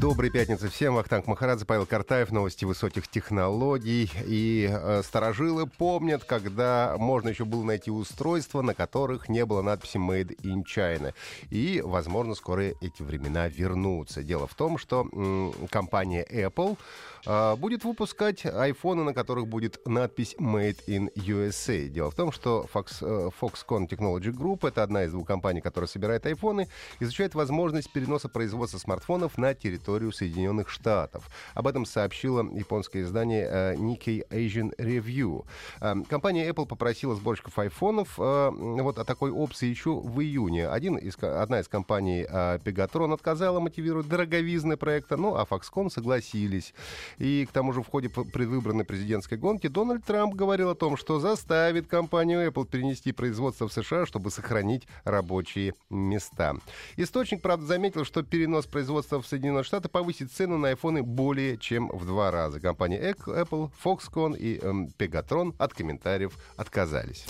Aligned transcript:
Доброй 0.00 0.30
пятницы 0.30 0.70
всем. 0.70 0.94
Вахтанг 0.94 1.26
Махарадзе, 1.26 1.66
Павел 1.66 1.84
Картаев, 1.84 2.30
новости 2.30 2.64
высоких 2.64 3.06
технологий. 3.06 4.10
И 4.24 4.66
э, 4.66 5.02
старожилы 5.04 5.66
помнят, 5.66 6.24
когда 6.24 6.94
можно 6.96 7.28
еще 7.28 7.44
было 7.44 7.62
найти 7.62 7.90
устройства, 7.90 8.62
на 8.62 8.72
которых 8.72 9.28
не 9.28 9.44
было 9.44 9.60
надписи 9.60 9.98
«Made 9.98 10.40
in 10.40 10.64
China». 10.64 11.12
И, 11.50 11.82
возможно, 11.84 12.34
скоро 12.34 12.62
эти 12.80 13.02
времена 13.02 13.48
вернутся. 13.48 14.22
Дело 14.22 14.46
в 14.46 14.54
том, 14.54 14.78
что 14.78 15.06
м, 15.12 15.52
компания 15.68 16.24
Apple 16.24 16.78
э, 17.26 17.56
будет 17.56 17.84
выпускать 17.84 18.46
айфоны, 18.46 19.04
на 19.04 19.12
которых 19.12 19.48
будет 19.48 19.86
надпись 19.86 20.34
«Made 20.38 20.78
in 20.86 21.12
USA». 21.14 21.88
Дело 21.88 22.10
в 22.10 22.14
том, 22.14 22.32
что 22.32 22.66
Fox, 22.72 23.02
э, 23.02 23.28
Foxconn 23.38 23.86
Technology 23.86 24.32
Group, 24.32 24.66
это 24.66 24.82
одна 24.82 25.04
из 25.04 25.10
двух 25.10 25.26
компаний, 25.26 25.60
которая 25.60 25.88
собирает 25.88 26.24
айфоны, 26.24 26.68
изучает 27.00 27.34
возможность 27.34 27.92
переноса 27.92 28.30
производства 28.30 28.78
смартфонов 28.78 29.36
на 29.36 29.52
территорию 29.52 29.89
Соединенных 30.12 30.68
Штатов. 30.68 31.28
Об 31.54 31.66
этом 31.66 31.84
сообщило 31.84 32.42
японское 32.52 33.02
издание 33.02 33.46
э, 33.50 33.74
Nikkei 33.74 34.26
Asian 34.30 34.74
Review. 34.76 35.44
Э, 35.80 35.94
компания 36.08 36.48
Apple 36.48 36.66
попросила 36.66 37.14
сборщиков 37.14 37.58
айфонов 37.58 38.18
э, 38.18 38.50
вот 38.50 38.98
о 38.98 39.04
такой 39.04 39.30
опции 39.30 39.66
еще 39.66 39.94
в 39.94 40.20
июне. 40.20 40.68
Один 40.68 40.96
из, 40.96 41.16
одна 41.22 41.60
из 41.60 41.68
компаний 41.68 42.24
Pegatron 42.24 43.12
отказала, 43.12 43.60
мотивируя 43.60 44.02
дороговизны 44.02 44.76
проекта, 44.76 45.16
ну 45.16 45.36
а 45.36 45.44
Foxconn 45.44 45.90
согласились. 45.90 46.74
И 47.18 47.46
к 47.46 47.52
тому 47.52 47.72
же 47.72 47.82
в 47.82 47.88
ходе 47.88 48.08
предвыборной 48.08 48.84
президентской 48.84 49.38
гонки 49.38 49.66
Дональд 49.66 50.04
Трамп 50.04 50.34
говорил 50.34 50.70
о 50.70 50.74
том, 50.74 50.96
что 50.96 51.20
заставит 51.20 51.86
компанию 51.86 52.46
Apple 52.46 52.66
перенести 52.66 53.12
производство 53.12 53.68
в 53.68 53.72
США, 53.72 54.06
чтобы 54.06 54.30
сохранить 54.30 54.86
рабочие 55.04 55.74
места. 55.88 56.54
Источник, 56.96 57.42
правда, 57.42 57.66
заметил, 57.66 58.04
что 58.04 58.22
перенос 58.22 58.66
производства 58.66 59.20
в 59.20 59.26
Соединенные 59.26 59.60
Штаты 59.80 59.92
повысит 59.92 60.30
цену 60.30 60.58
на 60.58 60.68
айфоны 60.68 61.02
более 61.02 61.56
чем 61.56 61.88
в 61.88 62.04
два 62.04 62.30
раза. 62.30 62.60
Компания 62.60 63.00
Apple, 63.00 63.70
Foxconn 63.82 64.36
и 64.36 64.58
эм, 64.58 64.88
Pegatron 64.98 65.54
от 65.56 65.72
комментариев 65.72 66.36
отказались. 66.58 67.24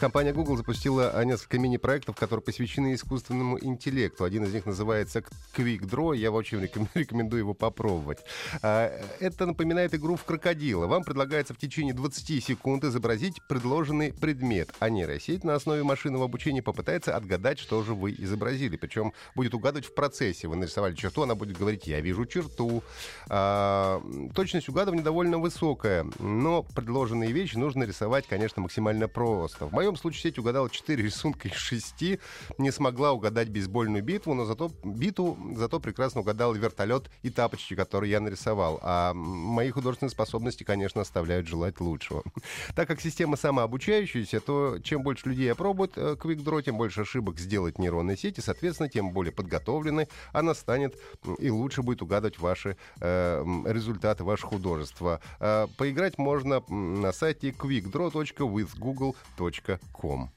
Компания 0.00 0.32
Google 0.32 0.56
запустила 0.56 1.22
несколько 1.26 1.58
мини-проектов, 1.58 2.16
которые 2.16 2.42
посвящены 2.42 2.94
искусственному 2.94 3.58
интеллекту. 3.62 4.24
Один 4.24 4.44
из 4.44 4.54
них 4.54 4.64
называется 4.64 5.22
Quick 5.54 5.80
Draw. 5.80 6.16
Я 6.16 6.30
очень 6.30 6.58
рекомендую 6.94 7.40
его 7.40 7.52
попробовать. 7.52 8.20
А, 8.62 8.90
это 9.20 9.44
напоминает 9.44 9.94
игру 9.94 10.16
в 10.16 10.24
крокодила. 10.24 10.86
Вам 10.86 11.04
предлагается 11.04 11.52
в 11.52 11.58
течение 11.58 11.92
20 11.92 12.42
секунд 12.42 12.82
изобразить 12.84 13.42
предложенный 13.46 14.14
предмет, 14.14 14.70
а 14.78 14.88
нейросеть 14.88 15.44
на 15.44 15.54
основе 15.54 15.82
машинного 15.82 16.24
обучения 16.24 16.62
попытается 16.62 17.14
отгадать, 17.14 17.58
что 17.58 17.82
же 17.82 17.92
вы 17.92 18.14
изобразили. 18.16 18.78
Причем 18.78 19.12
будет 19.34 19.52
угадывать 19.52 19.84
в 19.84 19.92
процессе. 19.92 20.48
Вы 20.48 20.56
нарисовали 20.56 20.94
черту, 20.94 21.24
она 21.24 21.34
будет 21.34 21.58
говорить 21.58 21.86
«я 21.86 22.00
вижу 22.00 22.24
черту». 22.24 22.82
А, 23.28 24.02
точность 24.34 24.70
угадывания 24.70 25.04
довольно 25.04 25.36
высокая, 25.36 26.06
но 26.18 26.62
предложенные 26.62 27.32
вещи 27.32 27.56
нужно 27.56 27.82
рисовать, 27.82 28.26
конечно, 28.26 28.62
максимально 28.62 29.06
просто. 29.06 29.66
В 29.66 29.72
моем 29.72 29.89
моем 29.90 29.96
случае 29.96 30.22
сеть 30.22 30.38
угадала 30.38 30.70
4 30.70 31.02
рисунка 31.02 31.48
из 31.48 31.54
6. 31.54 32.18
Не 32.58 32.70
смогла 32.70 33.12
угадать 33.12 33.48
бейсбольную 33.48 34.04
битву, 34.04 34.34
но 34.34 34.44
зато 34.44 34.70
биту 34.84 35.36
зато 35.56 35.80
прекрасно 35.80 36.20
угадал 36.20 36.54
вертолет 36.54 37.10
и 37.22 37.30
тапочки, 37.30 37.74
которые 37.74 38.12
я 38.12 38.20
нарисовал. 38.20 38.78
А 38.82 39.14
мои 39.14 39.70
художественные 39.70 40.10
способности, 40.10 40.64
конечно, 40.64 41.00
оставляют 41.00 41.46
желать 41.46 41.80
лучшего. 41.80 42.22
Так 42.74 42.88
как 42.88 43.00
система 43.00 43.36
самообучающаяся, 43.36 44.40
то 44.40 44.78
чем 44.82 45.02
больше 45.02 45.28
людей 45.28 45.52
опробует 45.52 45.92
э, 45.96 46.14
QuickDraw, 46.14 46.62
тем 46.62 46.76
больше 46.76 47.02
ошибок 47.02 47.38
сделать 47.38 47.78
нейронной 47.78 48.16
сети, 48.16 48.40
соответственно, 48.40 48.88
тем 48.88 49.12
более 49.12 49.32
подготовленной 49.32 50.08
она 50.32 50.54
станет 50.54 50.96
и 51.38 51.50
лучше 51.50 51.82
будет 51.82 52.02
угадывать 52.02 52.38
ваши 52.38 52.76
э, 53.00 53.44
результаты, 53.66 54.24
ваше 54.24 54.46
художество. 54.46 55.20
Э, 55.40 55.66
поиграть 55.76 56.18
можно 56.18 56.62
на 56.68 57.12
сайте 57.12 57.50
quickdraw.withgoogle.com 57.50 59.79
ком. 59.92 60.30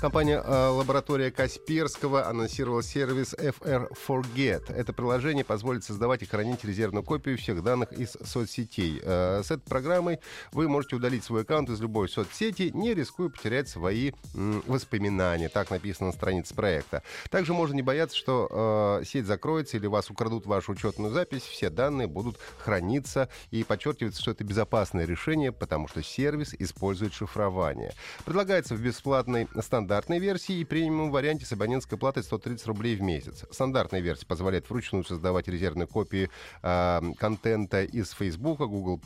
Компания 0.00 0.42
э, 0.44 0.68
«Лаборатория 0.68 1.30
Касперского» 1.30 2.28
анонсировала 2.28 2.82
сервис 2.82 3.32
FR 3.32 3.90
Forget. 4.06 4.70
Это 4.70 4.92
приложение 4.92 5.42
позволит 5.42 5.84
создавать 5.84 6.22
и 6.22 6.26
хранить 6.26 6.64
резервную 6.64 7.02
копию 7.02 7.38
всех 7.38 7.62
данных 7.62 7.92
из 7.92 8.10
соцсетей. 8.22 9.00
Э, 9.02 9.40
с 9.42 9.50
этой 9.50 9.66
программой 9.66 10.20
вы 10.52 10.68
можете 10.68 10.96
удалить 10.96 11.24
свой 11.24 11.42
аккаунт 11.42 11.70
из 11.70 11.80
любой 11.80 12.10
соцсети, 12.10 12.70
не 12.74 12.92
рискуя 12.92 13.30
потерять 13.30 13.70
свои 13.70 14.12
воспоминания. 14.34 15.48
Так 15.48 15.70
написано 15.70 16.08
на 16.08 16.12
странице 16.12 16.54
проекта. 16.54 17.02
Также 17.30 17.54
можно 17.54 17.74
не 17.74 17.82
бояться, 17.82 18.18
что 18.18 19.00
э, 19.00 19.04
сеть 19.06 19.24
закроется 19.24 19.78
или 19.78 19.86
вас 19.86 20.10
украдут 20.10 20.44
вашу 20.44 20.72
учетную 20.72 21.10
запись. 21.10 21.42
Все 21.42 21.70
данные 21.70 22.06
будут 22.06 22.38
храниться 22.58 23.30
и 23.50 23.64
подчеркивается, 23.64 24.20
что 24.20 24.32
это 24.32 24.44
безопасное 24.44 25.06
решение, 25.06 25.52
потому 25.52 25.88
что 25.88 26.02
сервис 26.02 26.54
использует 26.58 27.14
шифрование. 27.14 27.94
Предлагается 28.26 28.74
в 28.74 28.80
бесплатной 28.82 29.48
стандарт 29.62 29.85
стандартной 29.86 30.18
версии 30.18 30.58
и 30.58 30.64
премиум 30.64 31.12
варианте 31.12 31.46
с 31.46 31.52
абонентской 31.52 31.96
платой 31.96 32.24
130 32.24 32.66
рублей 32.66 32.96
в 32.96 33.02
месяц. 33.02 33.44
Стандартная 33.52 34.00
версия 34.00 34.26
позволяет 34.26 34.68
вручную 34.68 35.04
создавать 35.04 35.46
резервные 35.46 35.86
копии 35.86 36.28
э, 36.64 37.00
контента 37.20 37.84
из 37.84 38.10
Facebook, 38.10 38.58
Google+, 38.58 39.00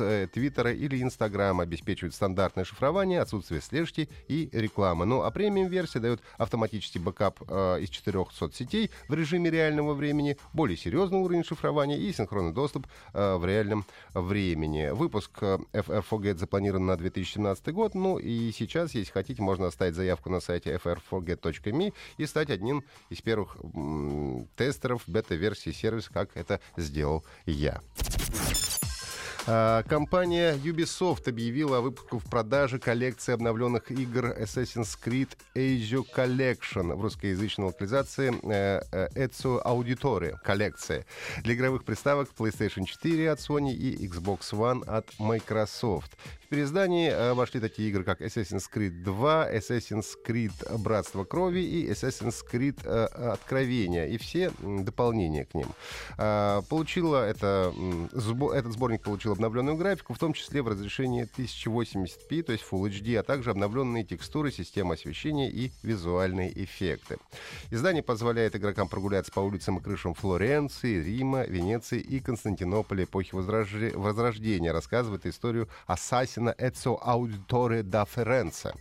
э, 0.00 0.26
Twitter 0.26 0.76
или 0.76 1.02
Instagram, 1.02 1.60
обеспечивает 1.60 2.12
стандартное 2.12 2.64
шифрование, 2.64 3.22
отсутствие 3.22 3.62
слежки 3.62 4.10
и 4.28 4.50
рекламы. 4.52 5.06
Ну 5.06 5.22
а 5.22 5.30
премиум 5.30 5.68
версия 5.68 6.00
дает 6.00 6.20
автоматический 6.36 6.98
бэкап 6.98 7.40
э, 7.48 7.80
из 7.80 7.88
четырех 7.88 8.30
соцсетей 8.30 8.90
в 9.08 9.14
режиме 9.14 9.50
реального 9.50 9.94
времени, 9.94 10.36
более 10.52 10.76
серьезный 10.76 11.18
уровень 11.18 11.44
шифрования 11.44 11.96
и 11.96 12.12
синхронный 12.12 12.52
доступ 12.52 12.86
э, 13.14 13.36
в 13.36 13.46
реальном 13.46 13.86
времени. 14.12 14.90
Выпуск 14.90 15.30
э, 15.40 15.56
FR4Get 15.72 16.36
запланирован 16.36 16.84
на 16.84 16.98
2017 16.98 17.72
год, 17.72 17.94
ну 17.94 18.18
и 18.18 18.52
сейчас, 18.52 18.94
если 18.94 19.10
хотите, 19.12 19.40
можно 19.40 19.68
оставить 19.68 19.94
заявку 19.94 20.25
заявку 20.26 20.30
на 20.30 20.40
сайте 20.40 20.78
frforget.me 20.82 21.92
и 22.18 22.26
стать 22.26 22.50
одним 22.50 22.84
из 23.10 23.20
первых 23.20 23.56
тестеров 24.56 25.02
бета-версии 25.06 25.70
сервиса, 25.70 26.10
как 26.12 26.30
это 26.34 26.60
сделал 26.76 27.24
я. 27.46 27.80
А, 29.48 29.84
компания 29.84 30.54
Ubisoft 30.56 31.28
объявила 31.28 31.78
о 31.78 31.80
выпуске 31.80 32.18
в 32.18 32.28
продаже 32.28 32.80
коллекции 32.80 33.32
обновленных 33.32 33.92
игр 33.92 34.34
Assassin's 34.36 34.98
Creed 35.00 35.28
Asia 35.54 36.04
Collection 36.16 36.96
в 36.96 37.00
русскоязычной 37.00 37.66
локализации 37.66 38.32
Ezio 39.14 39.62
Auditore 39.64 40.34
коллекция 40.42 41.06
для 41.44 41.54
игровых 41.54 41.84
приставок 41.84 42.30
PlayStation 42.36 42.84
4 42.84 43.30
от 43.30 43.38
Sony 43.38 43.72
и 43.72 44.08
Xbox 44.08 44.50
One 44.52 44.84
от 44.84 45.06
Microsoft. 45.20 46.16
В 46.46 46.48
переиздании 46.48 47.10
э, 47.10 47.34
вошли 47.34 47.58
такие 47.58 47.88
игры, 47.88 48.04
как 48.04 48.22
Assassin's 48.22 48.66
Creed 48.72 49.02
2, 49.02 49.52
Assassin's 49.52 50.06
Creed 50.24 50.78
Братство 50.78 51.24
Крови 51.24 51.58
и 51.58 51.90
Assassin's 51.90 52.36
Creed 52.48 52.86
Откровения, 52.86 54.06
и 54.06 54.16
все 54.16 54.52
дополнения 54.62 55.44
к 55.44 55.54
ним. 55.54 55.66
Получила 56.68 57.26
это, 57.26 57.74
этот 58.12 58.72
сборник 58.72 59.02
получил 59.02 59.32
обновленную 59.32 59.76
графику, 59.76 60.14
в 60.14 60.20
том 60.20 60.34
числе 60.34 60.62
в 60.62 60.68
разрешении 60.68 61.28
1080p, 61.36 62.42
то 62.44 62.52
есть 62.52 62.64
Full 62.70 62.90
HD, 62.90 63.16
а 63.16 63.24
также 63.24 63.50
обновленные 63.50 64.04
текстуры, 64.04 64.52
система 64.52 64.94
освещения 64.94 65.50
и 65.50 65.72
визуальные 65.82 66.62
эффекты. 66.62 67.16
Издание 67.72 68.04
позволяет 68.04 68.54
игрокам 68.54 68.86
прогуляться 68.86 69.32
по 69.32 69.40
улицам 69.40 69.78
и 69.78 69.82
крышам 69.82 70.14
Флоренции, 70.14 71.02
Рима, 71.02 71.42
Венеции 71.42 71.98
и 71.98 72.20
Константинополя 72.20 73.02
эпохи 73.02 73.34
Возрождения, 73.34 74.70
рассказывает 74.70 75.26
историю 75.26 75.68
Assassin's 75.88 76.35
назывался 76.40 76.56
«Ezio 76.58 76.98
Auditore 77.02 77.82
da 77.82 78.06
Firenze». 78.06 78.74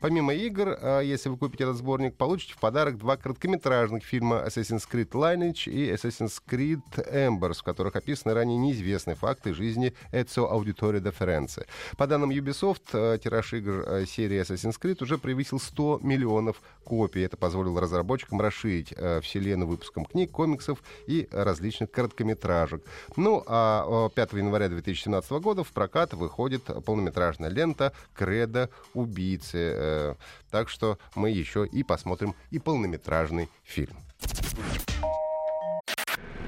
Помимо 0.00 0.34
игр, 0.34 0.76
э, 0.80 1.02
если 1.04 1.28
вы 1.28 1.36
купите 1.36 1.64
этот 1.64 1.76
сборник, 1.76 2.16
получите 2.16 2.54
в 2.54 2.58
подарок 2.58 2.98
два 2.98 3.16
короткометражных 3.16 4.04
фильма 4.04 4.44
«Assassin's 4.46 4.84
Creed 4.90 5.10
Lineage» 5.10 5.70
и 5.70 5.90
«Assassin's 5.90 6.40
Creed 6.46 6.82
Embers», 6.96 7.60
в 7.60 7.62
которых 7.62 7.96
описаны 7.96 8.34
ранее 8.34 8.58
неизвестные 8.58 9.16
факты 9.16 9.54
жизни 9.54 9.94
Auditore 10.12 11.00
da 11.00 11.14
Firenze. 11.16 11.66
По 11.96 12.06
данным 12.06 12.30
Ubisoft, 12.30 12.92
э, 12.92 13.18
тираж 13.18 13.52
игр 13.54 13.84
э, 13.86 14.06
серии 14.06 14.40
Assassin's 14.40 14.78
Creed 14.80 15.02
уже 15.02 15.18
превысил 15.18 15.58
100 15.58 16.00
миллионов 16.02 16.60
копий. 16.84 17.22
Это 17.22 17.36
позволило 17.36 17.80
разработчикам 17.80 18.40
расширить 18.40 18.94
вселенную 19.22 19.68
выпуском 19.68 20.04
книг, 20.04 20.30
комиксов 20.30 20.82
и 21.06 21.28
различных 21.32 21.90
короткометражек. 21.90 22.84
Ну, 23.16 23.42
а 23.46 24.08
5 24.14 24.32
января 24.34 24.68
2017 24.68 25.30
года 25.32 25.64
в 25.64 25.72
прокат 25.72 26.12
выходит 26.14 26.62
полнометражная 26.94 27.50
лента 27.50 27.92
«Кредо 28.14 28.70
убийцы». 28.94 29.72
Э, 29.74 30.14
так 30.52 30.68
что 30.68 30.96
мы 31.16 31.30
еще 31.30 31.66
и 31.66 31.82
посмотрим 31.82 32.36
и 32.52 32.60
полнометражный 32.60 33.48
фильм. 33.64 33.96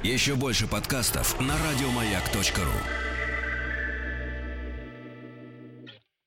Еще 0.04 0.36
больше 0.36 0.68
подкастов 0.68 1.40
на 1.40 1.54
радиомаяк.ру 1.58 3.15